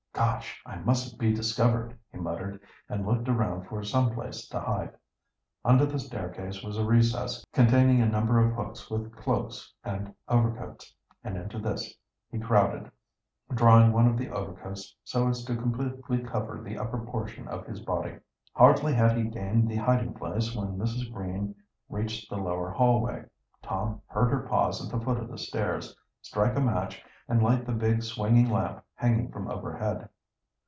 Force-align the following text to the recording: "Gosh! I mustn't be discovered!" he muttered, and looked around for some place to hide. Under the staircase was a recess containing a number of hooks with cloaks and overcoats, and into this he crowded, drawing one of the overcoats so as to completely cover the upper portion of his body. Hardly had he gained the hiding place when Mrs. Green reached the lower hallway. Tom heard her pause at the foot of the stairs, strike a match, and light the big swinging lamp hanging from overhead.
"Gosh! 0.13 0.61
I 0.67 0.75
mustn't 0.75 1.19
be 1.19 1.33
discovered!" 1.33 1.97
he 2.11 2.19
muttered, 2.19 2.59
and 2.87 3.07
looked 3.07 3.27
around 3.27 3.63
for 3.65 3.81
some 3.81 4.11
place 4.11 4.47
to 4.49 4.59
hide. 4.59 4.95
Under 5.65 5.83
the 5.85 5.97
staircase 5.97 6.61
was 6.61 6.77
a 6.77 6.85
recess 6.85 7.43
containing 7.53 8.01
a 8.01 8.05
number 8.09 8.37
of 8.39 8.53
hooks 8.53 8.87
with 8.91 9.11
cloaks 9.15 9.73
and 9.83 10.13
overcoats, 10.29 10.93
and 11.23 11.37
into 11.37 11.57
this 11.57 11.91
he 12.29 12.37
crowded, 12.37 12.91
drawing 13.51 13.91
one 13.93 14.05
of 14.05 14.15
the 14.15 14.29
overcoats 14.29 14.95
so 15.03 15.27
as 15.27 15.43
to 15.45 15.55
completely 15.55 16.19
cover 16.21 16.61
the 16.61 16.77
upper 16.77 16.99
portion 16.99 17.47
of 17.47 17.65
his 17.65 17.79
body. 17.79 18.19
Hardly 18.53 18.93
had 18.93 19.17
he 19.17 19.23
gained 19.23 19.67
the 19.67 19.77
hiding 19.77 20.13
place 20.13 20.55
when 20.55 20.77
Mrs. 20.77 21.11
Green 21.11 21.55
reached 21.89 22.29
the 22.29 22.37
lower 22.37 22.69
hallway. 22.69 23.25
Tom 23.63 24.01
heard 24.05 24.29
her 24.29 24.41
pause 24.47 24.85
at 24.85 24.91
the 24.91 25.03
foot 25.03 25.17
of 25.17 25.29
the 25.31 25.39
stairs, 25.39 25.97
strike 26.21 26.55
a 26.55 26.61
match, 26.61 27.03
and 27.27 27.41
light 27.41 27.65
the 27.65 27.71
big 27.71 28.03
swinging 28.03 28.49
lamp 28.49 28.83
hanging 28.95 29.31
from 29.31 29.49
overhead. 29.49 30.07